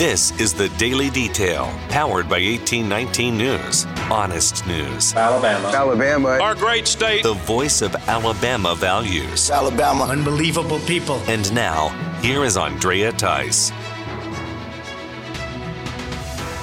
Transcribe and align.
This 0.00 0.30
is 0.40 0.54
the 0.54 0.70
Daily 0.78 1.10
Detail, 1.10 1.66
powered 1.90 2.26
by 2.26 2.40
1819 2.40 3.36
News. 3.36 3.84
Honest 4.10 4.66
news. 4.66 5.14
Alabama. 5.14 5.68
Alabama. 5.68 6.28
Our 6.40 6.54
great 6.54 6.88
state. 6.88 7.22
The 7.22 7.34
voice 7.34 7.82
of 7.82 7.94
Alabama 8.08 8.74
values. 8.74 9.50
Alabama. 9.50 10.04
Unbelievable 10.04 10.78
people. 10.86 11.16
And 11.28 11.52
now, 11.52 11.88
here 12.22 12.44
is 12.44 12.56
Andrea 12.56 13.12
Tice. 13.12 13.68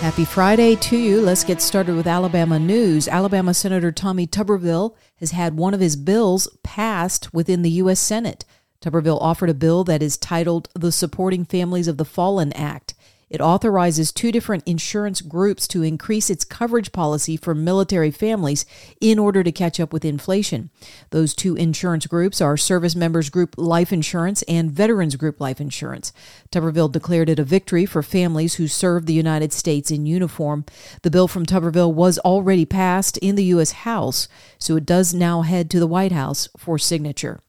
Happy 0.02 0.26
Friday 0.26 0.76
to 0.76 0.98
you. 0.98 1.22
Let's 1.22 1.44
get 1.44 1.62
started 1.62 1.96
with 1.96 2.08
Alabama 2.08 2.58
news. 2.58 3.08
Alabama 3.08 3.54
Senator 3.54 3.92
Tommy 3.92 4.26
Tuberville 4.26 4.96
has 5.18 5.30
had 5.30 5.58
one 5.58 5.76
of 5.76 5.80
his 5.80 5.96
bills 5.96 6.48
passed 6.64 7.32
within 7.36 7.62
the 7.62 7.70
U.S. 7.70 8.00
Senate. 8.00 8.46
Tuberville 8.82 9.22
offered 9.22 9.52
a 9.52 9.54
bill 9.54 9.84
that 9.84 10.02
is 10.02 10.18
titled 10.18 10.70
the 10.74 10.92
Supporting 10.92 11.46
Families 11.46 11.88
of 11.88 11.98
the 11.98 12.06
Fallen 12.06 12.52
Act. 12.54 12.96
It 13.30 13.42
authorizes 13.42 14.12
two 14.12 14.32
different 14.32 14.64
insurance 14.66 15.22
groups 15.22 15.68
to 15.70 15.84
increase 15.84 16.30
its 16.30 16.46
coverage 16.46 16.94
policy 16.94 17.36
for 17.36 17.54
military 17.54 18.10
families 18.10 18.66
in 19.02 19.20
order 19.20 19.44
to 19.44 19.52
catch 19.52 19.80
up 19.80 19.92
with 19.92 20.06
inflation. 20.06 20.70
Those 21.10 21.34
two 21.34 21.56
insurance 21.56 22.08
groups 22.08 22.40
are 22.40 22.56
Service 22.56 22.96
Members 22.96 23.30
Group 23.30 23.56
Life 23.58 23.92
Insurance 23.92 24.44
and 24.44 24.72
Veterans 24.72 25.18
Group 25.18 25.42
Life 25.42 25.60
Insurance. 25.60 26.14
Tuberville 26.52 26.92
declared 26.92 27.30
it 27.30 27.40
a 27.40 27.44
victory 27.44 27.86
for 27.86 28.02
families 28.02 28.56
who 28.56 28.68
serve 28.68 29.06
the 29.06 29.14
United 29.14 29.52
States 29.52 29.92
in 29.92 30.06
uniform. 30.06 30.66
The 31.02 31.12
bill 31.12 31.28
from 31.28 31.46
Tuberville 31.46 31.94
was 31.94 32.20
already 32.20 32.66
passed 32.66 33.18
in 33.18 33.36
the 33.36 33.46
U.S. 33.46 33.72
House, 33.72 34.30
so 34.58 34.78
it 34.78 34.86
does 34.86 35.14
now 35.14 35.42
head 35.42 35.70
to 35.72 35.80
the 35.80 35.88
White 35.88 36.14
House 36.14 36.48
for 36.58 36.78
signature. 36.78 37.42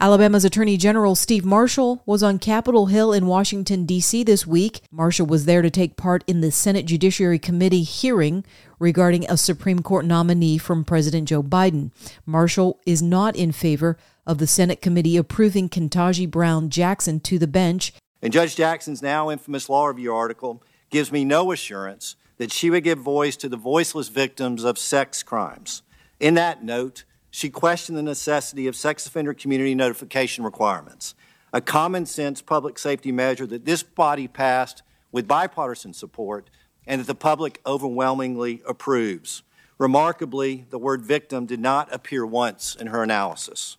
Alabama's 0.00 0.44
Attorney 0.44 0.76
General 0.76 1.16
Steve 1.16 1.44
Marshall 1.44 2.04
was 2.06 2.22
on 2.22 2.38
Capitol 2.38 2.86
Hill 2.86 3.12
in 3.12 3.26
Washington, 3.26 3.84
D.C. 3.84 4.22
this 4.22 4.46
week. 4.46 4.80
Marshall 4.92 5.26
was 5.26 5.44
there 5.44 5.60
to 5.60 5.70
take 5.70 5.96
part 5.96 6.22
in 6.28 6.40
the 6.40 6.52
Senate 6.52 6.86
Judiciary 6.86 7.40
Committee 7.40 7.82
hearing 7.82 8.44
regarding 8.78 9.28
a 9.28 9.36
Supreme 9.36 9.80
Court 9.80 10.04
nominee 10.04 10.56
from 10.56 10.84
President 10.84 11.26
Joe 11.26 11.42
Biden. 11.42 11.90
Marshall 12.24 12.78
is 12.86 13.02
not 13.02 13.34
in 13.34 13.50
favor 13.50 13.98
of 14.24 14.38
the 14.38 14.46
Senate 14.46 14.80
committee 14.80 15.16
approving 15.16 15.68
Ketanji 15.68 16.30
Brown 16.30 16.70
Jackson 16.70 17.18
to 17.18 17.36
the 17.36 17.48
bench. 17.48 17.92
And 18.22 18.32
Judge 18.32 18.54
Jackson's 18.54 19.02
now 19.02 19.30
infamous 19.30 19.68
law 19.68 19.86
review 19.86 20.14
article 20.14 20.62
gives 20.90 21.10
me 21.10 21.24
no 21.24 21.50
assurance 21.50 22.14
that 22.36 22.52
she 22.52 22.70
would 22.70 22.84
give 22.84 23.00
voice 23.00 23.34
to 23.34 23.48
the 23.48 23.56
voiceless 23.56 24.06
victims 24.06 24.62
of 24.62 24.78
sex 24.78 25.24
crimes. 25.24 25.82
In 26.20 26.34
that 26.34 26.62
note, 26.62 27.02
she 27.30 27.50
questioned 27.50 27.98
the 27.98 28.02
necessity 28.02 28.66
of 28.66 28.76
sex 28.76 29.06
offender 29.06 29.34
community 29.34 29.74
notification 29.74 30.44
requirements, 30.44 31.14
a 31.52 31.60
common 31.60 32.06
sense 32.06 32.42
public 32.42 32.78
safety 32.78 33.12
measure 33.12 33.46
that 33.46 33.64
this 33.64 33.82
body 33.82 34.28
passed 34.28 34.82
with 35.12 35.28
bipartisan 35.28 35.92
support 35.92 36.50
and 36.86 37.00
that 37.00 37.06
the 37.06 37.14
public 37.14 37.60
overwhelmingly 37.66 38.62
approves. 38.66 39.42
Remarkably, 39.78 40.66
the 40.70 40.78
word 40.78 41.02
victim 41.02 41.46
did 41.46 41.60
not 41.60 41.92
appear 41.92 42.26
once 42.26 42.74
in 42.74 42.88
her 42.88 43.02
analysis. 43.02 43.76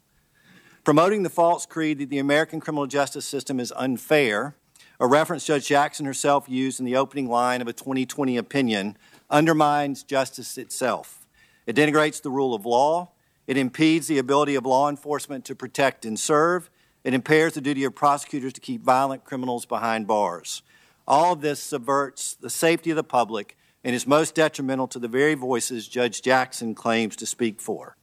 Promoting 0.84 1.24
the 1.24 1.30
false 1.30 1.66
creed 1.66 2.00
that 2.00 2.10
the 2.10 2.20
American 2.20 2.60
criminal 2.60 2.88
justice 2.88 3.26
system 3.26 3.60
is 3.60 3.74
unfair, 3.76 4.56
a 5.00 5.08
reference 5.08 5.46
Judge 5.46 5.68
Jackson 5.68 6.06
herself 6.06 6.48
used 6.48 6.80
in 6.80 6.86
the 6.86 6.96
opening 6.96 7.28
line 7.28 7.62
of 7.62 7.68
a 7.68 7.74
2020 7.74 8.38
opinion, 8.38 8.98
undermines 9.30 10.04
justice 10.04 10.58
itself. 10.58 11.28
It 11.68 11.76
denigrates 11.76 12.22
the 12.22 12.32
rule 12.32 12.54
of 12.54 12.66
law 12.66 13.12
it 13.50 13.58
impedes 13.58 14.06
the 14.06 14.20
ability 14.20 14.54
of 14.54 14.64
law 14.64 14.92
enforcement 14.92 15.44
to 15.46 15.56
protect 15.56 16.06
and 16.06 16.20
serve. 16.20 16.70
It 17.04 17.16
impairs 17.16 17.56
the 17.56 17.62
duty 17.62 17.84
of 17.84 17.96
prosecutors 17.96 18.54
to 18.54 18.62
keep 18.62 18.84
violent 18.84 19.24
criminals 19.24 19.66
behind 19.66 20.06
bars. 20.06 20.62
All 21.08 21.34
of 21.34 21.42
this 21.42 21.60
subverts 21.60 22.36
the 22.36 22.52
safety 22.52 22.92
of 22.92 22.96
the 22.96 23.04
public 23.04 23.58
and 23.84 23.96
is 23.96 24.06
most 24.06 24.36
detrimental 24.36 24.88
to 24.90 25.00
the 25.00 25.08
very 25.08 25.34
voices 25.34 25.88
Judge 25.88 26.22
Jackson 26.22 26.76
claims 26.76 27.16
to 27.16 27.26
speak 27.26 27.60
for. 27.60 27.98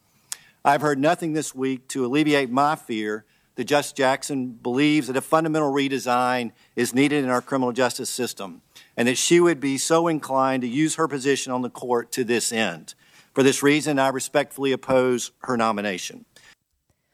I've 0.65 0.81
heard 0.81 0.99
nothing 0.99 1.33
this 1.33 1.55
week 1.55 1.87
to 1.91 2.05
alleviate 2.05 2.51
my 2.51 2.75
fear 2.75 3.25
that 3.55 3.67
Judge 3.67 3.95
Jackson 3.95 4.49
believes 4.49 5.07
that 5.07 5.17
a 5.17 5.21
fundamental 5.21 5.73
redesign 5.73 6.51
is 6.75 6.93
needed 6.93 7.23
in 7.23 7.31
our 7.31 7.41
criminal 7.41 7.71
justice 7.71 8.11
system 8.11 8.63
and 8.97 9.07
that 9.07 9.17
she 9.17 9.39
would 9.39 9.61
be 9.61 9.79
so 9.79 10.09
inclined 10.09 10.63
to 10.63 10.69
use 10.69 10.97
her 10.97 11.07
position 11.07 11.53
on 11.53 11.63
the 11.63 11.71
court 11.71 12.11
to 12.11 12.25
this 12.25 12.51
end. 12.51 12.97
For 13.37 13.43
this 13.43 13.63
reason, 13.63 13.99
I 13.99 14.09
respectfully 14.09 14.73
oppose 14.73 15.31
her 15.41 15.59
nomination. 15.59 16.25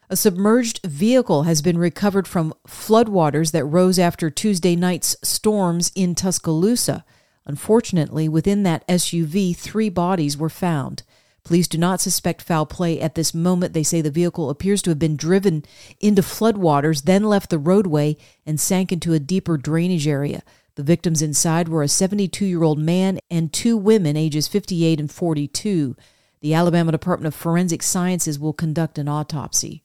A 0.09 0.15
submerged 0.15 0.79
vehicle 0.85 1.43
has 1.43 1.63
been 1.63 1.77
recovered 1.77 2.29
from 2.29 2.55
floodwaters 2.65 3.51
that 3.51 3.65
rose 3.65 3.99
after 3.99 4.31
Tuesday 4.31 4.77
night's 4.77 5.17
storms 5.25 5.91
in 5.97 6.15
Tuscaloosa. 6.15 7.05
Unfortunately, 7.45 8.29
within 8.29 8.63
that 8.63 8.87
SUV, 8.87 9.57
three 9.57 9.89
bodies 9.89 10.37
were 10.37 10.49
found. 10.49 11.03
Police 11.43 11.67
do 11.67 11.77
not 11.77 12.01
suspect 12.01 12.41
foul 12.41 12.67
play 12.67 13.01
at 13.01 13.17
this 13.17 13.35
moment. 13.35 13.73
They 13.73 13.83
say 13.83 14.01
the 14.01 14.09
vehicle 14.09 14.49
appears 14.49 14.81
to 14.83 14.91
have 14.91 15.01
been 15.01 15.17
driven 15.17 15.65
into 15.99 16.23
floodwaters, 16.23 17.03
then 17.03 17.25
left 17.25 17.51
the 17.51 17.59
roadway 17.59 18.17
and 18.47 18.61
sank 18.61 18.93
into 18.93 19.13
a 19.13 19.19
deeper 19.19 19.57
drainage 19.57 20.07
area. 20.07 20.45
The 20.77 20.85
victims 20.85 21.21
inside 21.21 21.69
were 21.69 21.83
a 21.83 21.89
72 21.89 22.47
year 22.47 22.63
old 22.63 22.79
man 22.79 23.19
and 23.29 23.53
two 23.53 23.77
women, 23.77 24.17
ages 24.17 24.47
58 24.47 25.01
and 25.01 25.11
42. 25.11 25.97
The 26.43 26.55
Alabama 26.55 26.91
Department 26.91 27.33
of 27.33 27.41
Forensic 27.41 27.85
Sciences 27.85 28.37
will 28.37 28.53
conduct 28.53 28.99
an 28.99 29.07
autopsy. 29.07 29.85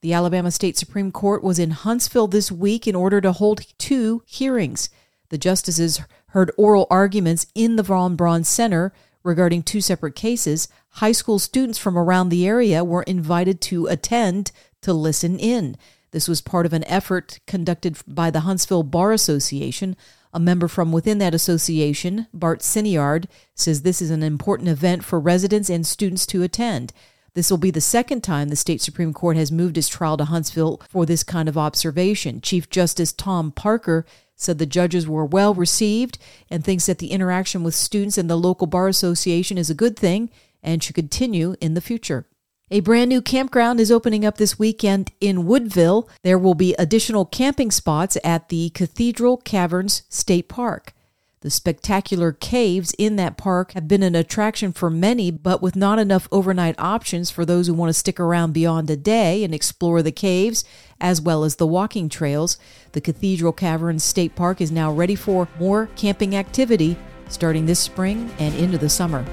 The 0.00 0.12
Alabama 0.12 0.52
State 0.52 0.78
Supreme 0.78 1.10
Court 1.10 1.42
was 1.42 1.58
in 1.58 1.72
Huntsville 1.72 2.28
this 2.28 2.52
week 2.52 2.86
in 2.86 2.94
order 2.94 3.20
to 3.20 3.32
hold 3.32 3.66
two 3.78 4.22
hearings. 4.24 4.90
The 5.30 5.38
justices 5.38 6.00
heard 6.28 6.52
oral 6.56 6.86
arguments 6.88 7.46
in 7.52 7.74
the 7.74 7.82
Von 7.82 8.14
Braun 8.14 8.44
Center 8.44 8.92
regarding 9.24 9.64
two 9.64 9.80
separate 9.80 10.14
cases. 10.14 10.68
High 10.90 11.10
school 11.10 11.40
students 11.40 11.78
from 11.78 11.98
around 11.98 12.28
the 12.28 12.46
area 12.46 12.84
were 12.84 13.02
invited 13.02 13.60
to 13.62 13.88
attend 13.88 14.52
to 14.82 14.92
listen 14.92 15.36
in. 15.36 15.76
This 16.12 16.28
was 16.28 16.40
part 16.40 16.64
of 16.64 16.72
an 16.72 16.84
effort 16.84 17.40
conducted 17.48 17.98
by 18.06 18.30
the 18.30 18.40
Huntsville 18.40 18.84
Bar 18.84 19.10
Association 19.10 19.96
a 20.38 20.40
member 20.40 20.68
from 20.68 20.92
within 20.92 21.18
that 21.18 21.34
association, 21.34 22.28
Bart 22.32 22.60
Siniard, 22.60 23.26
says 23.56 23.82
this 23.82 24.00
is 24.00 24.12
an 24.12 24.22
important 24.22 24.68
event 24.68 25.04
for 25.04 25.18
residents 25.18 25.68
and 25.68 25.84
students 25.84 26.24
to 26.26 26.44
attend. 26.44 26.92
This 27.34 27.50
will 27.50 27.58
be 27.58 27.72
the 27.72 27.80
second 27.80 28.22
time 28.22 28.48
the 28.48 28.54
state 28.54 28.80
Supreme 28.80 29.12
Court 29.12 29.36
has 29.36 29.50
moved 29.50 29.76
its 29.76 29.88
trial 29.88 30.16
to 30.16 30.26
Huntsville 30.26 30.80
for 30.88 31.04
this 31.04 31.24
kind 31.24 31.48
of 31.48 31.58
observation. 31.58 32.40
Chief 32.40 32.70
Justice 32.70 33.12
Tom 33.12 33.50
Parker 33.50 34.06
said 34.36 34.58
the 34.58 34.64
judges 34.64 35.08
were 35.08 35.24
well 35.24 35.54
received 35.54 36.18
and 36.48 36.62
thinks 36.62 36.86
that 36.86 36.98
the 36.98 37.10
interaction 37.10 37.64
with 37.64 37.74
students 37.74 38.16
and 38.16 38.30
the 38.30 38.36
local 38.36 38.68
bar 38.68 38.86
association 38.86 39.58
is 39.58 39.70
a 39.70 39.74
good 39.74 39.98
thing 39.98 40.30
and 40.62 40.84
should 40.84 40.94
continue 40.94 41.56
in 41.60 41.74
the 41.74 41.80
future. 41.80 42.26
A 42.70 42.80
brand 42.80 43.08
new 43.08 43.22
campground 43.22 43.80
is 43.80 43.90
opening 43.90 44.26
up 44.26 44.36
this 44.36 44.58
weekend 44.58 45.10
in 45.22 45.46
Woodville. 45.46 46.06
There 46.22 46.36
will 46.36 46.54
be 46.54 46.74
additional 46.74 47.24
camping 47.24 47.70
spots 47.70 48.18
at 48.22 48.50
the 48.50 48.68
Cathedral 48.70 49.38
Caverns 49.38 50.02
State 50.10 50.50
Park. 50.50 50.92
The 51.40 51.48
spectacular 51.48 52.30
caves 52.30 52.94
in 52.98 53.16
that 53.16 53.38
park 53.38 53.72
have 53.72 53.88
been 53.88 54.02
an 54.02 54.14
attraction 54.14 54.72
for 54.72 54.90
many, 54.90 55.30
but 55.30 55.62
with 55.62 55.76
not 55.76 55.98
enough 55.98 56.28
overnight 56.30 56.74
options 56.78 57.30
for 57.30 57.46
those 57.46 57.68
who 57.68 57.74
want 57.74 57.88
to 57.88 57.98
stick 57.98 58.20
around 58.20 58.52
beyond 58.52 58.90
a 58.90 58.96
day 58.96 59.44
and 59.44 59.54
explore 59.54 60.02
the 60.02 60.12
caves 60.12 60.62
as 61.00 61.22
well 61.22 61.44
as 61.44 61.56
the 61.56 61.66
walking 61.66 62.10
trails. 62.10 62.58
The 62.92 63.00
Cathedral 63.00 63.54
Caverns 63.54 64.04
State 64.04 64.34
Park 64.34 64.60
is 64.60 64.70
now 64.70 64.92
ready 64.92 65.14
for 65.14 65.48
more 65.58 65.88
camping 65.96 66.36
activity 66.36 66.98
starting 67.30 67.64
this 67.64 67.80
spring 67.80 68.30
and 68.38 68.54
into 68.56 68.76
the 68.76 68.90
summer. 68.90 69.24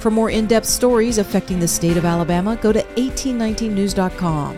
For 0.00 0.10
more 0.10 0.30
in 0.30 0.46
depth 0.46 0.64
stories 0.64 1.18
affecting 1.18 1.60
the 1.60 1.68
state 1.68 1.98
of 1.98 2.06
Alabama, 2.06 2.56
go 2.56 2.72
to 2.72 2.82
1819news.com. 2.82 4.56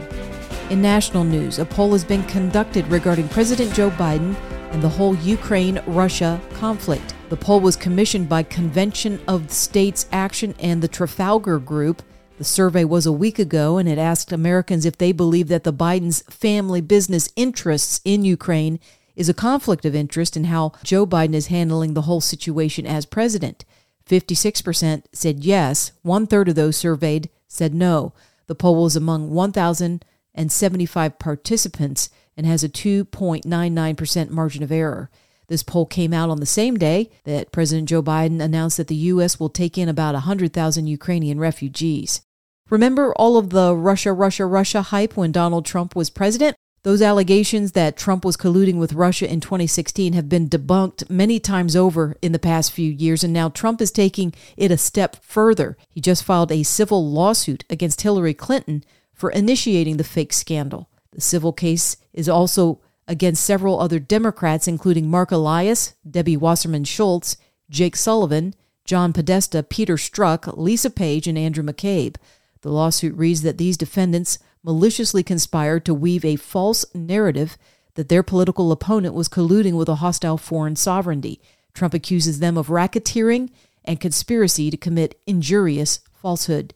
In 0.71 0.81
national 0.81 1.25
news, 1.25 1.59
a 1.59 1.65
poll 1.65 1.91
has 1.91 2.05
been 2.05 2.23
conducted 2.25 2.87
regarding 2.87 3.29
President 3.29 3.75
Joe 3.75 3.91
Biden 3.91 4.37
and 4.71 4.81
the 4.81 4.89
whole 4.89 5.17
Ukraine 5.17 5.83
Russia 5.89 6.41
conflict. 6.55 7.17
The 7.29 7.37
poll 7.37 7.59
was 7.59 7.75
commissioned 7.75 8.29
by 8.29 8.45
Convention 8.45 9.21
of 9.27 9.51
States 9.51 10.07
Action 10.13 10.55
and 10.61 10.81
the 10.81 10.87
Trafalgar 10.87 11.59
Group. 11.59 12.05
The 12.39 12.45
survey 12.45 12.85
was 12.85 13.05
a 13.05 13.11
week 13.11 13.41
ago 13.41 13.79
and 13.79 13.89
it 13.89 13.99
asked 13.99 14.31
Americans 14.31 14.87
if 14.87 14.97
they 14.97 15.11
believe 15.11 15.49
that 15.49 15.65
the 15.65 15.73
Biden's 15.73 16.23
family 16.31 16.81
business 16.81 17.29
interests 17.35 18.01
in 18.05 18.25
Ukraine 18.25 18.79
is 19.17 19.29
a 19.29 19.35
conflict 19.35 19.85
of 19.85 19.97
interest 19.97 20.37
and 20.37 20.47
how 20.47 20.73
Joe 20.85 21.05
Biden 21.05 21.35
is 21.35 21.49
handling 21.49 21.95
the 21.95 22.03
whole 22.03 22.21
situation 22.21 22.87
as 22.87 23.05
president. 23.05 23.65
56% 24.09 25.05
said 25.13 25.45
yes. 25.45 25.93
One 26.03 26.27
third 26.27 26.49
of 26.49 26.55
those 26.55 26.77
surveyed 26.77 27.31
said 27.49 27.75
no. 27.75 28.13
The 28.47 28.55
poll 28.55 28.83
was 28.83 28.97
among 28.97 29.31
1,075 29.31 31.19
participants 31.19 32.11
and 32.37 32.47
has 32.47 32.65
a 32.65 32.69
2.99% 32.69 34.31
margin 34.31 34.63
of 34.63 34.73
error. 34.73 35.11
This 35.49 35.63
poll 35.63 35.87
came 35.87 36.15
out 36.15 36.31
on 36.31 36.41
the 36.41 36.47
same 36.47 36.79
day 36.79 37.11
that 37.25 37.53
President 37.53 37.89
Joe 37.89 38.03
Biden 38.03 38.41
announced 38.41 38.79
that 38.79 38.89
the 38.89 38.95
U.S. 38.95 39.39
will 39.39 39.51
take 39.51 39.77
in 39.77 39.89
about 39.89 40.15
100,000 40.15 40.87
Ukrainian 40.87 41.39
refugees. 41.39 42.23
Remember 42.71 43.13
all 43.17 43.37
of 43.37 43.51
the 43.51 43.77
Russia, 43.77 44.15
Russia, 44.15 44.47
Russia 44.47 44.81
hype 44.81 45.15
when 45.17 45.31
Donald 45.31 45.67
Trump 45.67 45.95
was 45.95 46.09
president? 46.09 46.57
Those 46.85 47.01
allegations 47.01 47.73
that 47.73 47.97
Trump 47.97 48.25
was 48.25 48.37
colluding 48.37 48.75
with 48.77 48.95
Russia 48.95 49.31
in 49.31 49.41
2016 49.41 50.15
have 50.15 50.29
been 50.29 50.49
debunked 50.49 51.09
many 51.09 51.39
times 51.39 51.77
over 51.77 52.17
in 52.21 52.33
the 52.33 52.41
past 52.41 52.73
few 52.73 52.91
years, 52.91 53.23
and 53.23 53.33
now 53.33 53.51
Trump 53.51 53.81
is 53.81 53.93
taking 53.93 54.35
it 54.57 54.73
a 54.73 54.77
step 54.77 55.23
further. 55.23 55.77
He 55.89 56.01
just 56.01 56.25
filed 56.25 56.51
a 56.51 56.65
civil 56.65 57.09
lawsuit 57.09 57.65
against 57.71 58.01
Hillary 58.01 58.35
Clinton 58.35 58.83
for 59.15 59.31
initiating 59.31 59.97
the 59.97 60.05
fake 60.05 60.33
scandal. 60.33 60.91
The 61.13 61.21
civil 61.21 61.53
case 61.53 61.99
is 62.13 62.29
also 62.29 62.81
against 63.07 63.45
several 63.45 63.79
other 63.79 64.01
Democrats, 64.01 64.67
including 64.67 65.09
Mark 65.09 65.31
Elias, 65.31 65.95
Debbie 66.09 66.37
Wasserman 66.37 66.85
Schultz, 66.85 67.37
Jake 67.71 67.95
Sullivan, 67.95 68.55
John 68.85 69.13
Podesta, 69.13 69.63
Peter 69.63 69.95
Strzok, 69.95 70.57
Lisa 70.57 70.91
Page, 70.91 71.29
and 71.29 71.39
Andrew 71.39 71.63
McCabe. 71.63 72.17
The 72.63 72.73
lawsuit 72.73 73.17
reads 73.17 73.43
that 73.43 73.59
these 73.59 73.77
defendants 73.77 74.41
maliciously 74.65 75.23
conspired 75.23 75.85
to 75.85 75.95
weave 75.95 76.25
a 76.25 76.37
false 76.37 76.85
narrative 76.95 77.57
that 77.95 78.09
their 78.09 78.23
political 78.23 78.73
opponent 78.73 79.15
was 79.15 79.29
colluding 79.29 79.75
with 79.75 79.89
a 79.89 79.97
hostile 79.97 80.39
foreign 80.39 80.77
sovereignty. 80.77 81.41
Trump 81.75 81.95
accuses 81.95 82.39
them 82.39 82.57
of 82.57 82.69
racketeering 82.69 83.51
and 83.85 84.01
conspiracy 84.01 84.71
to 84.71 84.77
commit 84.77 85.21
injurious 85.27 86.01
falsehood. 86.13 86.75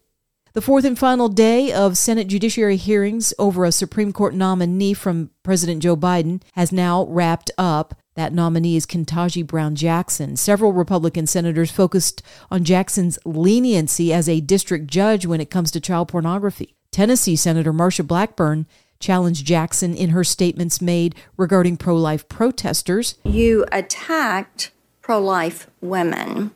The 0.53 0.61
fourth 0.61 0.85
and 0.85 0.97
final 0.97 1.29
day 1.29 1.71
of 1.71 1.97
Senate 1.97 2.27
judiciary 2.27 2.77
hearings 2.77 3.33
over 3.37 3.63
a 3.63 3.71
Supreme 3.71 4.11
Court 4.11 4.33
nominee 4.33 4.95
from 4.95 5.29
President 5.43 5.83
Joe 5.83 5.95
Biden 5.95 6.41
has 6.53 6.71
now 6.71 7.05
wrapped 7.05 7.51
up. 7.59 7.93
That 8.15 8.33
nominee 8.33 8.75
is 8.75 8.87
Ketanji 8.87 9.45
Brown 9.45 9.75
Jackson. 9.75 10.35
Several 10.35 10.73
Republican 10.73 11.27
senators 11.27 11.69
focused 11.69 12.23
on 12.49 12.63
Jackson's 12.63 13.19
leniency 13.23 14.11
as 14.11 14.27
a 14.27 14.41
district 14.41 14.87
judge 14.87 15.27
when 15.27 15.39
it 15.39 15.51
comes 15.51 15.69
to 15.71 15.79
child 15.79 16.07
pornography. 16.07 16.76
Tennessee 16.91 17.35
Senator 17.35 17.73
Marsha 17.73 18.05
Blackburn 18.05 18.65
challenged 18.99 19.45
Jackson 19.45 19.95
in 19.95 20.09
her 20.09 20.23
statements 20.23 20.81
made 20.81 21.15
regarding 21.37 21.77
pro 21.77 21.95
life 21.95 22.27
protesters. 22.27 23.15
You 23.23 23.65
attacked 23.71 24.71
pro 25.01 25.19
life 25.19 25.69
women, 25.81 26.51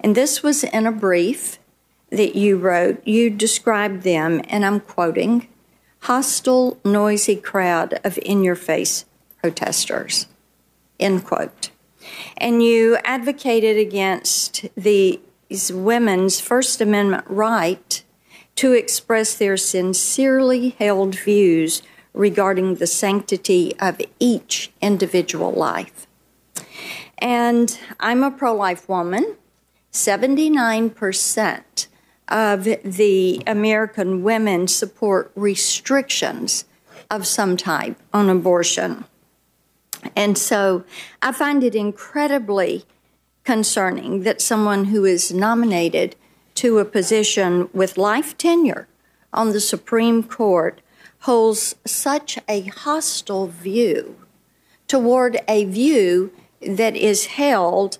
and 0.00 0.14
this 0.14 0.42
was 0.42 0.64
in 0.64 0.86
a 0.86 0.92
brief 0.92 1.58
that 2.10 2.36
you 2.36 2.56
wrote. 2.56 3.04
You 3.06 3.30
described 3.30 4.02
them, 4.02 4.40
and 4.48 4.64
I'm 4.64 4.80
quoting, 4.80 5.48
hostile, 6.00 6.78
noisy 6.84 7.36
crowd 7.36 7.98
of 8.04 8.18
in 8.22 8.44
your 8.44 8.54
face 8.54 9.04
protesters, 9.40 10.26
end 11.00 11.24
quote. 11.24 11.70
And 12.36 12.62
you 12.62 12.98
advocated 13.04 13.76
against 13.76 14.66
these 14.76 15.72
women's 15.72 16.40
First 16.40 16.80
Amendment 16.80 17.24
right 17.28 18.02
to 18.56 18.72
express 18.72 19.34
their 19.34 19.56
sincerely 19.56 20.70
held 20.70 21.14
views 21.14 21.82
regarding 22.12 22.76
the 22.76 22.86
sanctity 22.86 23.74
of 23.78 24.00
each 24.18 24.72
individual 24.80 25.52
life. 25.52 26.06
And 27.18 27.78
I'm 28.00 28.22
a 28.22 28.30
pro 28.30 28.54
life 28.54 28.88
woman. 28.88 29.36
79% 29.92 31.86
of 32.28 32.64
the 32.64 33.42
American 33.46 34.22
women 34.22 34.68
support 34.68 35.30
restrictions 35.34 36.64
of 37.10 37.26
some 37.26 37.56
type 37.56 37.98
on 38.12 38.28
abortion. 38.28 39.04
And 40.14 40.36
so 40.36 40.84
I 41.22 41.32
find 41.32 41.64
it 41.64 41.74
incredibly 41.74 42.84
concerning 43.44 44.22
that 44.24 44.40
someone 44.40 44.86
who 44.86 45.04
is 45.04 45.32
nominated 45.32 46.16
to 46.56 46.78
a 46.78 46.84
position 46.84 47.68
with 47.72 47.96
life 47.96 48.36
tenure 48.36 48.88
on 49.32 49.52
the 49.52 49.60
Supreme 49.60 50.22
Court 50.22 50.80
holds 51.20 51.74
such 51.84 52.38
a 52.48 52.62
hostile 52.62 53.46
view 53.46 54.16
toward 54.88 55.38
a 55.48 55.64
view 55.64 56.32
that 56.66 56.96
is 56.96 57.26
held 57.26 57.98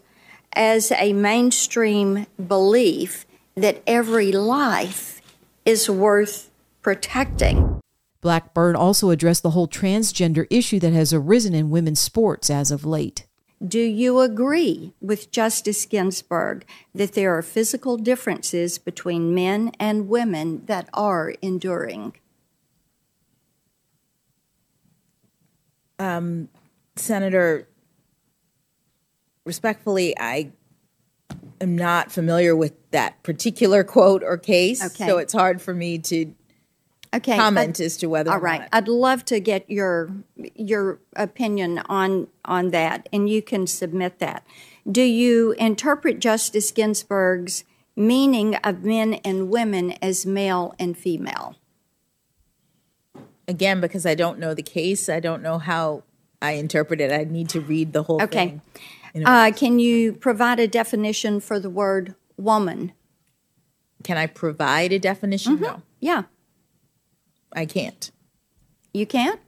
as 0.53 0.91
a 0.93 1.13
mainstream 1.13 2.27
belief 2.47 3.27
that 3.55 3.83
every 3.87 4.33
life 4.33 5.21
is 5.65 5.91
worth 5.91 6.51
protecting. 6.83 7.81
Blackburn 8.21 8.75
also 8.75 9.11
addressed 9.11 9.43
the 9.43 9.51
whole 9.51 9.69
transgender 9.69 10.47
issue 10.51 10.81
that 10.81 10.93
has 10.93 11.13
arisen 11.13 11.55
in 11.55 11.71
women's 11.71 12.01
sports 12.01 12.49
as 12.51 12.71
of 12.71 12.85
late. 12.85 13.27
Do 13.65 13.81
you 13.81 14.21
agree 14.21 14.93
with 15.01 15.31
Justice 15.31 15.87
Ginsburg 15.87 16.67
that 16.95 17.15
there 17.15 17.37
are 17.37 17.43
physical 17.43 17.97
differences 17.97 18.77
between 18.79 19.35
men 19.35 19.73
and 19.81 20.09
women 20.09 20.67
that 20.67 20.89
are 20.93 21.35
enduring? 21.41 22.17
Um, 25.99 26.51
Senator, 26.97 27.67
respectfully, 29.47 30.15
I 30.19 30.53
am 31.61 31.77
not 31.77 32.13
familiar 32.13 32.55
with 32.55 32.75
that 32.91 33.23
particular 33.23 33.85
quote 33.85 34.23
or 34.23 34.37
case, 34.37 34.85
okay. 34.85 35.07
so 35.07 35.17
it's 35.17 35.33
hard 35.33 35.63
for 35.63 35.73
me 35.73 35.99
to 35.99 36.35
okay, 37.15 37.37
comment 37.37 37.81
as 37.81 37.97
to 37.99 38.09
whether. 38.09 38.31
All 38.33 38.39
right. 38.39 38.69
I'd 38.73 38.89
love 38.89 39.25
to 39.27 39.41
get 39.41 39.71
your 39.71 40.11
your 40.55 41.01
opinion 41.15 41.79
on 41.89 42.29
on 42.45 42.71
that, 42.71 43.09
and 43.13 43.29
you 43.29 43.43
can 43.43 43.67
submit 43.67 44.19
that. 44.19 44.47
Do 44.91 45.03
you 45.03 45.53
interpret 45.53 46.21
Justice 46.21 46.71
Ginsburg's 46.71 47.65
meaning 47.97 48.55
of 48.57 48.85
men 48.85 49.15
and 49.15 49.51
women 49.51 49.93
as 50.03 50.27
male 50.27 50.75
and 50.79 50.97
female? 50.97 51.57
Again, 53.49 53.81
because 53.81 54.07
I 54.07 54.15
don't 54.15 54.39
know 54.39 54.55
the 54.55 54.63
case, 54.63 55.09
I 55.09 55.21
don't 55.21 55.43
know 55.43 55.59
how 55.59 56.03
I 56.43 56.53
interpret 56.53 57.01
it. 57.01 57.13
I 57.13 57.25
need 57.25 57.49
to 57.51 57.61
read 57.61 57.93
the 57.93 58.03
whole 58.03 58.23
okay. 58.23 58.61
thing. 59.15 59.25
Uh, 59.25 59.51
can 59.55 59.79
you 59.79 60.13
provide 60.13 60.61
a 60.61 60.69
definition 60.69 61.41
for 61.41 61.59
the 61.59 61.71
word 61.71 62.15
woman? 62.37 62.93
Can 64.05 64.19
I 64.19 64.27
provide 64.27 64.93
a 64.93 64.99
definition? 64.99 65.55
Mm-hmm. 65.55 65.65
No. 65.65 65.83
Yeah. 66.01 66.23
I 67.53 67.65
can't. 67.65 68.11
You 68.93 69.07
can't? 69.07 69.41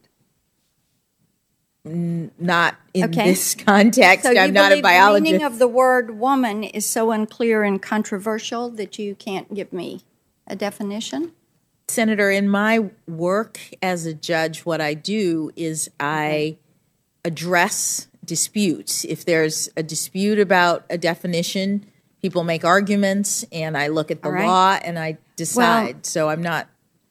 N- 1.88 2.31
not 2.38 2.76
in 2.94 3.05
okay. 3.05 3.31
this 3.31 3.55
context. 3.67 4.25
So 4.25 4.37
I'm 4.37 4.52
not 4.52 4.73
a 4.73 4.81
biologist. 4.81 5.25
The 5.25 5.32
meaning 5.32 5.46
of 5.46 5.58
the 5.58 5.69
word 5.69 6.19
woman 6.19 6.64
is 6.64 6.87
so 6.87 7.11
unclear 7.11 7.62
and 7.62 7.81
controversial 7.81 8.70
that 8.70 8.99
you 8.99 9.14
can't 9.14 9.52
give 9.55 9.73
me 9.73 10.02
a 10.46 10.56
definition? 10.56 11.32
Senator, 11.88 12.31
in 12.31 12.49
my 12.49 12.90
work 13.06 13.58
as 13.81 14.05
a 14.05 14.12
judge, 14.12 14.61
what 14.61 14.81
I 14.81 14.94
do 14.94 15.50
is 15.56 15.90
I 15.99 16.58
address 17.25 18.08
disputes. 18.25 19.05
If 19.05 19.25
there's 19.25 19.70
a 19.76 19.82
dispute 19.82 20.38
about 20.38 20.84
a 20.91 20.99
definition, 20.99 21.86
people 22.20 22.44
make 22.44 22.65
arguments, 22.65 23.44
and 23.53 23.77
I 23.77 23.89
look 23.89 24.10
at 24.10 24.22
the 24.22 24.31
right. 24.31 24.46
law 24.46 24.79
and 24.82 24.98
I 24.98 25.19
decide. 25.36 25.94
Well, 25.94 26.03
so 26.03 26.29
I'm 26.29 26.43
not 26.43 26.69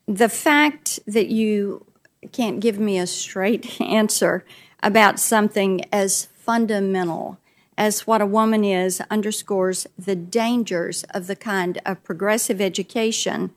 the 0.08 0.30
fact 0.30 1.00
that 1.08 1.28
you 1.28 1.86
can't 2.28 2.60
give 2.60 2.80
me 2.80 2.98
a 2.98 3.08
straight 3.08 3.80
answer 3.82 4.46
about 4.82 5.20
something 5.20 5.82
as 5.92 6.28
fundamental 6.36 7.38
as 7.78 8.08
what 8.08 8.22
a 8.22 8.26
woman 8.26 8.64
is 8.64 9.02
underscores 9.12 9.86
the 9.98 10.16
dangers 10.16 11.04
of 11.12 11.28
the 11.28 11.36
kind 11.36 11.80
of 11.86 12.04
progressive 12.04 12.60
education 12.60 13.52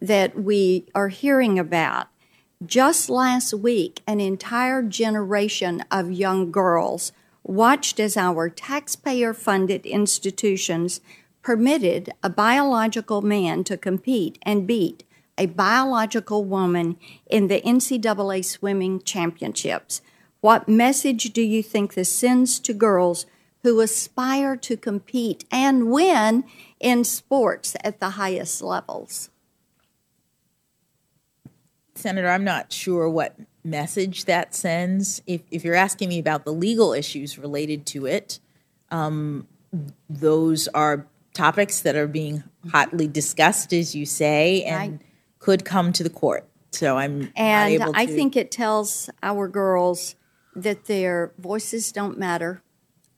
that 0.00 0.40
we 0.40 0.86
are 0.94 1.08
hearing 1.08 1.58
about. 1.58 2.08
Just 2.64 3.10
last 3.10 3.52
week, 3.52 4.00
an 4.06 4.20
entire 4.20 4.82
generation 4.82 5.82
of 5.90 6.12
young 6.12 6.52
girls 6.52 7.12
watched 7.42 7.98
as 7.98 8.16
our 8.16 8.48
taxpayer 8.48 9.34
funded 9.34 9.84
institutions 9.84 11.00
permitted 11.42 12.10
a 12.22 12.30
biological 12.30 13.20
man 13.20 13.64
to 13.64 13.76
compete 13.76 14.38
and 14.42 14.66
beat 14.66 15.04
a 15.36 15.46
biological 15.46 16.44
woman 16.44 16.96
in 17.26 17.48
the 17.48 17.60
NCAA 17.60 18.44
swimming 18.44 19.02
championships. 19.02 20.00
What 20.40 20.68
message 20.68 21.32
do 21.32 21.42
you 21.42 21.62
think 21.62 21.94
this 21.94 22.12
sends 22.12 22.60
to 22.60 22.74
girls 22.74 23.26
who 23.62 23.80
aspire 23.80 24.56
to 24.56 24.76
compete 24.76 25.44
and 25.50 25.90
win 25.90 26.44
in 26.80 27.02
sports 27.02 27.74
at 27.82 27.98
the 27.98 28.10
highest 28.10 28.62
levels? 28.62 29.30
Senator, 31.94 32.28
I'm 32.28 32.44
not 32.44 32.72
sure 32.72 33.08
what 33.08 33.36
message 33.64 34.26
that 34.26 34.54
sends. 34.54 35.22
If, 35.26 35.42
if 35.50 35.64
you're 35.64 35.74
asking 35.74 36.10
me 36.10 36.18
about 36.18 36.44
the 36.44 36.52
legal 36.52 36.92
issues 36.92 37.38
related 37.38 37.86
to 37.86 38.06
it, 38.06 38.38
um, 38.90 39.48
those 40.10 40.68
are 40.68 41.06
topics 41.32 41.80
that 41.80 41.96
are 41.96 42.06
being 42.06 42.44
hotly 42.70 43.08
discussed, 43.08 43.72
as 43.72 43.94
you 43.94 44.04
say, 44.04 44.62
and 44.64 44.92
right 44.92 45.00
could 45.44 45.64
come 45.64 45.92
to 45.92 46.02
the 46.02 46.10
court. 46.10 46.48
So 46.72 46.96
I'm 46.96 47.30
and 47.36 47.82
I 47.94 48.06
think 48.06 48.34
it 48.34 48.50
tells 48.50 49.10
our 49.22 49.46
girls 49.46 50.16
that 50.56 50.86
their 50.86 51.32
voices 51.38 51.92
don't 51.92 52.18
matter. 52.18 52.62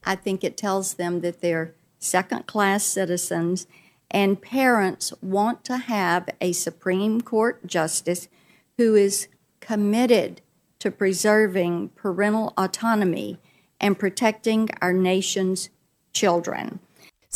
I 0.04 0.16
think 0.16 0.42
it 0.42 0.56
tells 0.56 0.95
them 0.95 1.21
that 1.21 1.40
they're 1.40 1.75
second 1.99 2.47
class 2.47 2.85
citizens, 2.85 3.66
and 4.11 4.40
parents 4.42 5.12
want 5.23 5.64
to 5.66 5.76
have 5.76 6.28
a 6.40 6.52
Supreme 6.52 7.21
Court 7.21 7.66
justice 7.66 8.28
who 8.76 8.95
is 8.95 9.28
committed 9.61 10.37
to 10.37 10.42
to 10.87 10.90
preserving 10.92 11.88
parental 11.97 12.52
autonomy 12.56 13.38
and 13.80 13.99
protecting 13.99 14.68
our 14.80 14.92
nation's 14.92 15.71
children. 16.12 16.78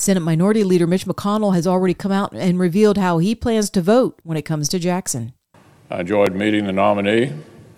Senate 0.01 0.21
Minority 0.21 0.65
Leader 0.65 0.87
Mitch 0.87 1.05
McConnell 1.05 1.55
has 1.55 1.67
already 1.67 1.93
come 1.93 2.11
out 2.11 2.33
and 2.33 2.59
revealed 2.59 2.97
how 2.97 3.19
he 3.19 3.35
plans 3.35 3.69
to 3.69 3.83
vote 3.83 4.19
when 4.23 4.39
it 4.39 4.47
comes 4.47 4.67
to 4.71 4.79
Jackson. 4.79 5.35
I 5.91 6.01
enjoyed 6.01 6.35
meeting 6.35 6.65
the 6.65 6.73
nominee. 6.73 7.35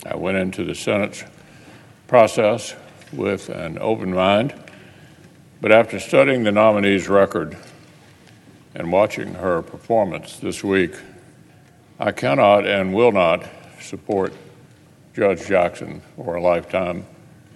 I 0.07 0.14
went 0.14 0.37
into 0.37 0.62
the 0.62 0.76
Senate's 0.76 1.25
process 2.07 2.76
with 3.12 3.49
an 3.49 3.76
open 3.81 4.14
mind. 4.14 4.55
But 5.61 5.73
after 5.73 5.99
studying 5.99 6.45
the 6.45 6.52
nominee's 6.52 7.09
record 7.09 7.57
and 8.76 8.93
watching 8.93 9.35
her 9.35 9.61
performance 9.61 10.37
this 10.37 10.62
week, 10.62 10.95
I 11.99 12.12
cannot 12.12 12.69
and 12.69 12.95
will 12.95 13.11
not 13.11 13.45
support 13.81 14.33
Judge 15.12 15.49
Jackson 15.49 16.00
for 16.14 16.37
a 16.37 16.41
lifetime 16.41 17.05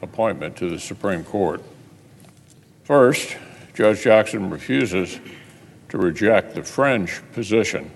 appointment 0.02 0.56
to 0.56 0.68
the 0.68 0.80
Supreme 0.80 1.22
Court. 1.22 1.62
First, 2.82 3.36
Judge 3.76 4.04
Jackson 4.04 4.48
refuses 4.48 5.20
to 5.90 5.98
reject 5.98 6.54
the 6.54 6.62
fringe 6.62 7.20
position 7.34 7.90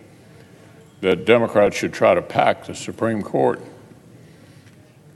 that 1.01 1.25
Democrats 1.25 1.75
should 1.75 1.95
try 1.95 2.15
to 2.15 2.21
pack 2.21 2.67
the 2.67 2.75
Supreme 2.75 3.23
Court. 3.23 3.63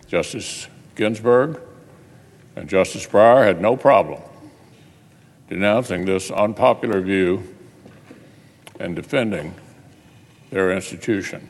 Justice 0.06 0.66
Ginsburg 0.94 1.60
and 2.56 2.66
Justice 2.66 3.06
Breyer 3.06 3.44
had 3.44 3.60
no 3.60 3.76
problem 3.76 4.22
denouncing 5.50 6.06
this 6.06 6.30
unpopular 6.30 7.02
view 7.02 7.54
and 8.80 8.96
defending 8.96 9.54
their 10.48 10.72
institution. 10.72 11.46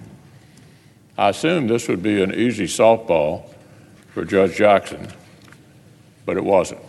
I 1.16 1.28
assumed 1.28 1.70
this 1.70 1.86
would 1.86 2.02
be 2.02 2.20
an 2.20 2.34
easy 2.34 2.66
softball 2.66 3.48
for 4.08 4.24
Judge 4.24 4.56
Jackson, 4.56 5.06
but 6.26 6.36
it 6.36 6.44
wasn't. 6.44 6.83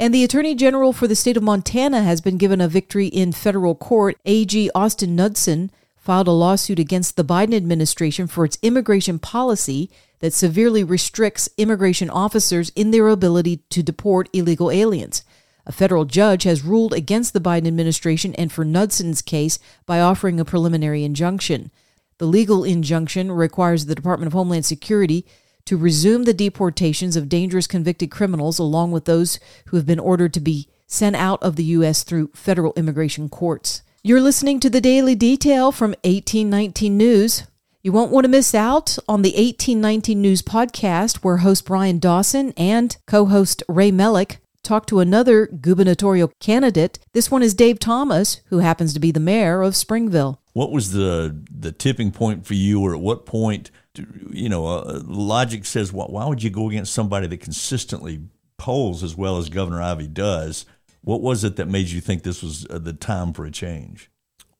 And 0.00 0.14
the 0.14 0.22
Attorney 0.22 0.54
General 0.54 0.92
for 0.92 1.08
the 1.08 1.16
state 1.16 1.36
of 1.36 1.42
Montana 1.42 2.04
has 2.04 2.20
been 2.20 2.38
given 2.38 2.60
a 2.60 2.68
victory 2.68 3.08
in 3.08 3.32
federal 3.32 3.74
court. 3.74 4.16
AG 4.24 4.70
Austin 4.72 5.16
Knudsen 5.16 5.72
filed 5.96 6.28
a 6.28 6.30
lawsuit 6.30 6.78
against 6.78 7.16
the 7.16 7.24
Biden 7.24 7.52
administration 7.52 8.28
for 8.28 8.44
its 8.44 8.58
immigration 8.62 9.18
policy 9.18 9.90
that 10.20 10.32
severely 10.32 10.84
restricts 10.84 11.48
immigration 11.56 12.08
officers 12.10 12.70
in 12.76 12.92
their 12.92 13.08
ability 13.08 13.56
to 13.70 13.82
deport 13.82 14.28
illegal 14.32 14.70
aliens. 14.70 15.24
A 15.66 15.72
federal 15.72 16.04
judge 16.04 16.44
has 16.44 16.62
ruled 16.62 16.92
against 16.92 17.32
the 17.32 17.40
Biden 17.40 17.66
administration 17.66 18.36
and 18.36 18.52
for 18.52 18.64
Knudsen's 18.64 19.20
case 19.20 19.58
by 19.84 20.00
offering 20.00 20.38
a 20.38 20.44
preliminary 20.44 21.02
injunction. 21.02 21.72
The 22.18 22.26
legal 22.26 22.62
injunction 22.62 23.32
requires 23.32 23.86
the 23.86 23.96
Department 23.96 24.28
of 24.28 24.32
Homeland 24.32 24.64
Security 24.64 25.26
to 25.68 25.76
resume 25.76 26.24
the 26.24 26.32
deportations 26.32 27.14
of 27.14 27.28
dangerous 27.28 27.66
convicted 27.66 28.10
criminals, 28.10 28.58
along 28.58 28.90
with 28.90 29.04
those 29.04 29.38
who 29.66 29.76
have 29.76 29.84
been 29.84 30.00
ordered 30.00 30.32
to 30.32 30.40
be 30.40 30.66
sent 30.86 31.14
out 31.14 31.42
of 31.42 31.56
the 31.56 31.64
U.S. 31.64 32.04
through 32.04 32.30
federal 32.34 32.72
immigration 32.74 33.28
courts. 33.28 33.82
You're 34.02 34.22
listening 34.22 34.60
to 34.60 34.70
the 34.70 34.80
Daily 34.80 35.14
Detail 35.14 35.70
from 35.70 35.90
1819 36.04 36.96
News. 36.96 37.46
You 37.82 37.92
won't 37.92 38.10
want 38.10 38.24
to 38.24 38.30
miss 38.30 38.54
out 38.54 38.96
on 39.06 39.20
the 39.20 39.32
1819 39.32 40.22
News 40.22 40.40
podcast, 40.40 41.18
where 41.18 41.38
host 41.38 41.66
Brian 41.66 41.98
Dawson 41.98 42.54
and 42.56 42.96
co 43.06 43.26
host 43.26 43.62
Ray 43.68 43.92
Mellick 43.92 44.38
talk 44.62 44.86
to 44.86 45.00
another 45.00 45.48
gubernatorial 45.48 46.32
candidate. 46.40 46.98
This 47.12 47.30
one 47.30 47.42
is 47.42 47.52
Dave 47.52 47.78
Thomas, 47.78 48.40
who 48.46 48.60
happens 48.60 48.94
to 48.94 49.00
be 49.00 49.10
the 49.10 49.20
mayor 49.20 49.60
of 49.60 49.76
Springville. 49.76 50.40
What 50.54 50.72
was 50.72 50.92
the 50.92 51.38
the 51.50 51.72
tipping 51.72 52.10
point 52.10 52.46
for 52.46 52.54
you, 52.54 52.80
or 52.80 52.94
at 52.94 53.00
what 53.00 53.26
point 53.26 53.70
you 53.94 54.48
know, 54.48 54.66
uh, 54.66 55.02
logic 55.04 55.64
says, 55.64 55.92
well, 55.92 56.08
why 56.08 56.26
would 56.26 56.42
you 56.42 56.50
go 56.50 56.68
against 56.68 56.92
somebody 56.92 57.26
that 57.26 57.40
consistently 57.40 58.20
polls 58.56 59.02
as 59.02 59.16
well 59.16 59.38
as 59.38 59.48
Governor 59.48 59.82
Ivey 59.82 60.08
does? 60.08 60.66
What 61.02 61.22
was 61.22 61.44
it 61.44 61.56
that 61.56 61.66
made 61.66 61.88
you 61.88 62.00
think 62.00 62.22
this 62.22 62.42
was 62.42 62.66
uh, 62.68 62.78
the 62.78 62.92
time 62.92 63.32
for 63.32 63.44
a 63.44 63.50
change? 63.50 64.10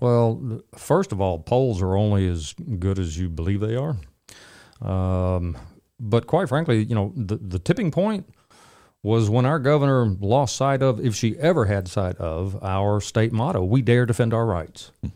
Well, 0.01 0.63
first 0.77 1.13
of 1.13 1.21
all, 1.21 1.41
polls 1.41 1.83
are 1.83 1.97
only 1.97 2.29
as 2.29 2.55
good 2.79 2.99
as 2.99 3.19
you 3.19 3.29
believe 3.29 3.61
they 3.61 3.77
are. 3.77 3.97
Um, 4.81 5.57
but 5.99 6.27
quite 6.27 6.49
frankly, 6.49 6.85
you 6.85 6.95
know, 6.95 7.13
the, 7.17 7.37
the 7.37 7.59
tipping 7.59 7.91
point 7.91 8.33
was 9.03 9.29
when 9.29 9.47
our 9.47 9.59
governor 9.59 10.07
lost 10.21 10.57
sight 10.57 10.83
of, 10.83 11.05
if 11.05 11.15
she 11.15 11.37
ever 11.39 11.65
had 11.65 11.89
sight 11.89 12.17
of, 12.17 12.63
our 12.63 13.01
state 13.01 13.33
motto: 13.33 13.65
"We 13.65 13.83
dare 13.83 14.07
defend 14.07 14.33
our 14.33 14.47
rights." 14.47 14.93
Hmm. 15.03 15.09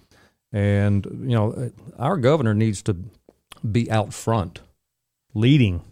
And 0.52 1.04
you 1.22 1.36
know, 1.36 1.70
our 1.98 2.16
governor 2.16 2.54
needs 2.54 2.82
to 2.82 2.96
be 3.70 3.90
out 3.90 4.12
front, 4.12 4.60
leading, 5.34 5.82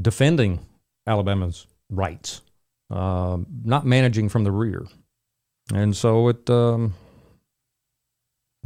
defending 0.00 0.66
Alabama's 1.06 1.66
rights, 1.90 2.42
uh, 2.90 3.38
not 3.64 3.86
managing 3.86 4.28
from 4.28 4.44
the 4.44 4.52
rear. 4.52 4.86
And 5.74 5.96
so 5.96 6.28
it 6.28 6.48
um, 6.48 6.94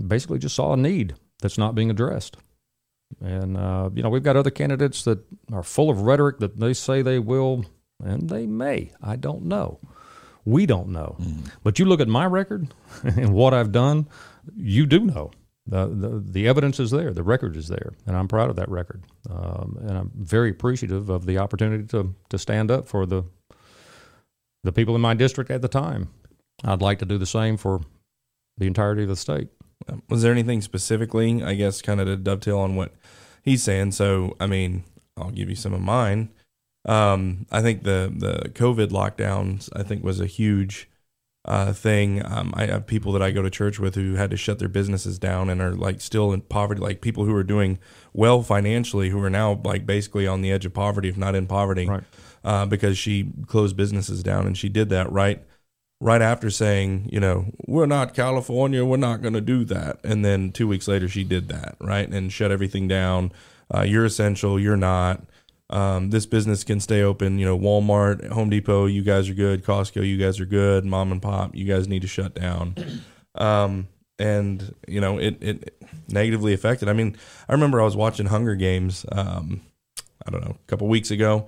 basically 0.07 0.39
just 0.39 0.55
saw 0.55 0.75
a 0.75 0.77
need 0.77 1.15
that's 1.41 1.59
not 1.59 1.75
being 1.75 1.91
addressed. 1.91 2.37
And, 3.21 3.57
uh, 3.57 3.91
you 3.95 4.03
know, 4.03 4.09
we've 4.09 4.23
got 4.23 4.37
other 4.37 4.51
candidates 4.51 5.03
that 5.05 5.19
are 5.53 5.63
full 5.63 5.91
of 5.91 6.03
rhetoric 6.03 6.39
that 6.39 6.59
they 6.59 6.75
say 6.75 7.03
they 7.03 7.19
will, 7.19 7.65
and 8.03 8.29
they 8.31 8.47
may. 8.47 8.93
I 9.03 9.17
don't 9.17 9.45
know. 9.45 9.81
We 10.45 10.67
don't 10.67 10.89
know. 10.89 11.17
Mm. 11.21 11.51
But 11.63 11.79
you 11.79 11.85
look 11.85 12.01
at 12.01 12.09
my 12.09 12.27
record 12.27 12.69
and 13.03 13.35
what 13.35 13.53
I've 13.53 13.73
done, 13.73 14.09
you 14.57 14.87
do 14.87 15.01
know. 15.01 15.33
The, 15.71 16.21
the, 16.27 16.49
evidence 16.49 16.81
is 16.81 16.91
there, 16.91 17.12
the 17.12 17.23
record 17.23 17.57
is 17.57 17.69
there, 17.69 17.93
and 18.05 18.17
I'm 18.17 18.27
proud 18.27 18.50
of 18.50 18.57
that 18.57 18.69
record. 18.69 19.05
Um, 19.31 19.79
and 19.81 19.97
I'm 19.97 20.11
very 20.17 20.50
appreciative 20.50 21.09
of 21.09 21.27
the 21.27 21.39
opportunity 21.39 21.85
to, 21.89 22.12
to 22.29 22.39
stand 22.39 22.73
up 22.73 22.89
for 22.89 23.07
the, 23.07 23.23
the 24.65 24.73
people 24.73 24.97
in 24.97 25.00
my 25.00 25.15
district 25.15 25.49
at 25.49 25.62
the 25.62 25.69
time. 25.69 26.09
I'd 26.65 26.83
like 26.83 26.99
to 26.99 27.07
do 27.07 27.19
the 27.19 27.27
same 27.27 27.57
for 27.57 27.83
the 28.59 28.67
entirety 28.67 29.03
of 29.03 29.09
the 29.09 29.17
state. 29.17 29.49
Was 30.09 30.23
there 30.23 30.33
anything 30.33 30.61
specifically, 30.61 31.43
I 31.43 31.55
guess, 31.55 31.81
kind 31.83 32.00
of 32.00 32.07
to 32.09 32.17
dovetail 32.17 32.59
on 32.59 32.75
what 32.75 32.93
he's 33.43 33.62
saying? 33.62 33.93
So, 33.93 34.37
I 34.41 34.49
mean, 34.49 34.83
I'll 35.17 35.31
give 35.31 35.49
you 35.49 35.57
some 35.57 35.73
of 35.73 35.81
mine. 35.81 36.31
Um, 36.85 37.47
I 37.50 37.62
think 37.62 37.85
the 37.85 38.12
the 38.15 38.50
COVID 38.50 38.89
lockdowns, 38.89 39.69
I 39.75 39.83
think, 39.83 40.03
was 40.03 40.21
a 40.21 40.27
huge 40.27 40.89
uh, 41.45 41.73
thing. 41.73 42.25
Um, 42.25 42.53
I 42.55 42.67
have 42.67 42.87
people 42.87 43.13
that 43.13 43.23
I 43.23 43.31
go 43.31 43.43
to 43.43 43.51
church 43.51 43.79
with 43.79 43.95
who 43.95 44.15
had 44.15 44.31
to 44.31 44.37
shut 44.37 44.59
their 44.59 44.69
businesses 44.69 45.19
down 45.19 45.49
and 45.49 45.61
are 45.63 45.75
like 45.75 46.01
still 46.01 46.33
in 46.33 46.43
poverty, 46.43 46.81
like 46.81 47.01
people 47.01 47.25
who 47.25 47.35
are 47.35 47.45
doing 47.45 47.79
well 48.13 48.43
financially 48.43 49.11
who 49.11 49.23
are 49.23 49.31
now 49.31 49.61
like 49.65 49.87
basically 49.87 50.27
on 50.27 50.43
the 50.43 50.53
edge 50.53 50.67
of 50.67 50.75
poverty, 50.75 51.09
if 51.09 51.17
not 51.17 51.35
in 51.35 51.47
poverty, 51.47 51.87
right. 51.87 52.05
uh, 52.45 52.67
because 52.67 52.99
she 52.99 53.33
closed 53.47 53.77
businesses 53.77 54.23
down 54.23 54.47
and 54.47 54.59
she 54.59 54.69
did 54.69 54.91
that 54.91 55.11
right 55.11 55.43
right 56.03 56.23
after 56.23 56.49
saying, 56.49 57.09
you 57.13 57.21
know, 57.21 57.53
we're 57.67 57.85
not 57.85 58.15
California, 58.15 58.85
we're 58.85 58.97
not 58.97 59.21
going 59.21 59.35
to 59.35 59.41
do 59.41 59.67
that, 59.67 59.99
and 60.03 60.25
then 60.25 60.51
two 60.51 60.67
weeks 60.67 60.89
later 60.89 61.09
she 61.09 61.25
did 61.25 61.49
that 61.49 61.77
right 61.81 62.09
and 62.09 62.33
shut 62.33 62.51
everything 62.51 62.89
down. 62.89 63.33
Uh, 63.73 63.83
you're 63.83 64.05
essential, 64.05 64.59
you're 64.59 64.77
not 64.77 65.23
um, 65.71 66.11
this 66.11 66.27
business 66.27 66.65
can 66.65 66.81
stay 66.81 67.03
open. 67.03 67.39
You 67.39 67.47
know, 67.47 67.59
Walmart, 67.59 68.29
Home 68.29 68.50
Depot, 68.50 68.87
you 68.87 69.03
guys 69.03 69.29
are 69.29 69.35
good. 69.35 69.65
Costco, 69.65 70.07
you 70.07 70.19
guys 70.19 70.41
are 70.41 70.47
good. 70.47 70.85
Mom 70.85 71.12
and 71.12 71.23
pop, 71.23 71.55
you 71.55 71.65
guys 71.65 71.89
need 71.89 72.03
to 72.03 72.09
shut 72.09 72.35
down. 72.35 72.75
Um, 73.37 73.87
and 74.19 74.75
you 74.89 75.00
know, 75.00 75.19
it 75.19 75.39
it 75.41 75.83
negatively 76.09 76.53
affected. 76.53 76.89
I 76.89 76.93
mean, 76.93 77.17
I 77.49 77.53
remember 77.53 77.81
I 77.81 77.85
was 77.85 77.97
watching 77.97 78.27
Hunger 78.27 78.57
Games. 78.57 79.07
Um, 79.12 79.62
I 80.27 80.33
don't 80.33 80.45
know, 80.45 80.57
a 80.61 80.67
couple 80.67 80.89
weeks 80.89 81.12
ago. 81.12 81.47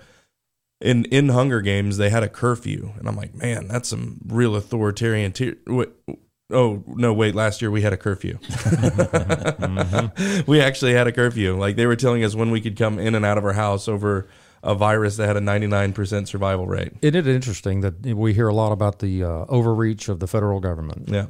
In 0.81 1.05
in 1.07 1.29
Hunger 1.29 1.61
Games, 1.61 1.97
they 1.97 2.09
had 2.09 2.23
a 2.23 2.29
curfew, 2.29 2.93
and 2.99 3.09
I'm 3.09 3.17
like, 3.17 3.35
man, 3.35 3.67
that's 3.67 3.89
some 3.89 4.21
real 4.27 4.55
authoritarian. 4.55 5.33
Te- 5.33 5.57
Oh 6.53 6.83
no! 6.87 7.13
Wait. 7.13 7.35
Last 7.35 7.63
year 7.63 7.71
we 7.71 7.83
had 7.83 7.93
a 7.93 7.97
curfew. 7.97 8.39
mm-hmm. 8.39 10.41
We 10.51 10.61
actually 10.61 10.95
had 10.95 11.07
a 11.07 11.13
curfew. 11.13 11.57
Like 11.57 11.77
they 11.77 11.87
were 11.87 11.97
telling 11.97 12.25
us 12.25 12.35
when 12.35 12.51
we 12.51 12.61
could 12.61 12.77
come 12.77 12.99
in 12.99 13.15
and 13.15 13.25
out 13.25 13.39
of 13.39 13.45
our 13.45 13.53
house 13.53 13.89
over 13.89 14.27
a 14.63 14.75
virus 14.75 15.17
that 15.17 15.27
had 15.27 15.37
a 15.37 15.41
99% 15.41 16.29
survival 16.29 16.67
rate. 16.67 16.93
Isn't 17.03 17.17
it 17.17 17.27
interesting 17.27 17.81
that 17.81 18.07
we 18.07 18.33
hear 18.33 18.49
a 18.49 18.55
lot 18.55 18.73
about 18.73 19.01
the 19.01 19.25
uh, 19.25 19.45
overreach 19.49 20.09
of 20.09 20.21
the 20.21 20.29
federal 20.29 20.61
government? 20.61 21.09
Yeah. 21.09 21.27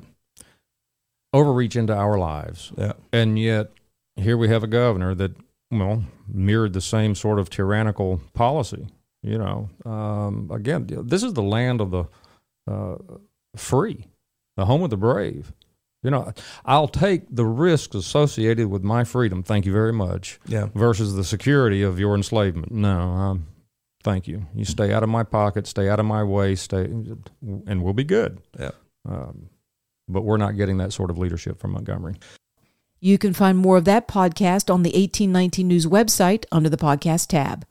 Overreach 1.33 1.77
into 1.77 1.95
our 1.95 2.19
lives. 2.19 2.73
Yeah. 2.77 2.93
And 3.13 3.39
yet 3.39 3.71
here 4.17 4.37
we 4.37 4.49
have 4.49 4.63
a 4.63 4.67
governor 4.67 5.15
that, 5.15 5.35
well, 5.71 6.05
mirrored 6.29 6.75
the 6.75 6.83
same 6.83 7.15
sort 7.15 7.39
of 7.39 7.49
tyrannical 7.49 8.21
policy. 8.35 8.89
You 9.23 9.39
know, 9.39 9.71
um, 9.87 10.51
again, 10.53 10.87
this 10.89 11.23
is 11.23 11.33
the 11.33 11.43
land 11.43 11.81
of 11.81 11.91
the 11.91 12.05
uh, 12.69 12.97
free 13.57 14.07
the 14.57 14.67
home 14.67 14.83
of 14.83 14.91
the 14.91 14.97
brave. 14.97 15.53
You 16.03 16.11
know, 16.11 16.33
I'll 16.65 16.89
take 16.89 17.23
the 17.31 17.47
risks 17.47 17.95
associated 17.95 18.69
with 18.69 18.83
my 18.83 19.05
freedom. 19.05 19.43
Thank 19.43 19.67
you 19.67 19.73
very 19.73 19.93
much. 19.93 20.41
Yeah. 20.47 20.69
Versus 20.75 21.15
the 21.15 21.23
security 21.23 21.83
of 21.83 22.01
your 22.01 22.17
enslavement. 22.17 22.73
No, 22.73 22.99
um, 22.99 23.47
thank 24.03 24.27
you. 24.27 24.47
You 24.55 24.65
stay 24.65 24.93
out 24.93 25.05
of 25.05 25.09
my 25.09 25.23
pocket, 25.23 25.67
stay 25.69 25.89
out 25.89 26.01
of 26.01 26.07
my 26.07 26.25
way, 26.25 26.57
stay, 26.57 26.85
and 26.85 27.83
we'll 27.83 27.93
be 27.93 28.05
good. 28.05 28.41
Yeah. 28.59 28.73
Um, 29.09 29.49
but 30.09 30.23
we're 30.23 30.39
not 30.39 30.57
getting 30.57 30.79
that 30.79 30.93
sort 30.93 31.11
of 31.11 31.19
leadership 31.19 31.61
from 31.61 31.73
Montgomery. 31.73 32.17
You 33.01 33.19
can 33.19 33.33
find 33.33 33.59
more 33.59 33.79
of 33.79 33.85
that 33.85 34.07
podcast 34.07 34.73
on 34.73 34.83
the 34.83 34.91
1819 34.91 35.67
News 35.67 35.87
website 35.87 36.45
under 36.53 36.69
the 36.69 36.77
podcast 36.77 37.29
tab. 37.29 37.65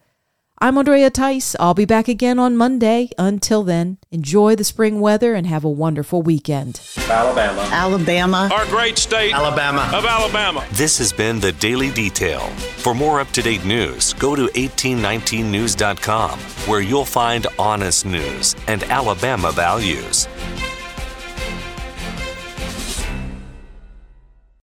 I'm 0.64 0.78
Andrea 0.78 1.10
Tice. 1.10 1.56
I'll 1.60 1.74
be 1.74 1.86
back 1.86 2.08
again 2.08 2.38
on 2.38 2.56
Monday. 2.56 3.10
Until 3.18 3.64
then, 3.64 3.98
enjoy 4.12 4.56
the 4.56 4.64
spring 4.64 5.00
weather 5.00 5.34
and 5.34 5.48
have 5.48 5.64
a 5.64 5.70
wonderful 5.70 6.22
weekend. 6.22 6.80
Alabama. 7.10 7.68
Alabama. 7.72 8.48
Our 8.54 8.68
great 8.68 9.00
state. 9.00 9.34
Alabama. 9.34 9.90
Of 9.92 10.06
Alabama. 10.06 10.64
This 10.74 11.00
has 11.00 11.12
been 11.12 11.40
the 11.40 11.52
Daily 11.54 11.90
Detail. 11.90 12.42
For 12.78 12.94
more 12.94 13.20
up 13.20 13.32
to 13.32 13.42
date 13.42 13.66
news, 13.66 14.14
go 14.14 14.36
to 14.36 14.46
1819news.com, 14.50 16.38
where 16.68 16.82
you'll 16.82 17.06
find 17.06 17.48
honest 17.58 18.06
news 18.06 18.56
and 18.68 18.84
Alabama 18.84 19.52
values. 19.52 20.28